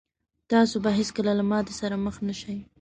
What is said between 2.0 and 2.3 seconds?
مخ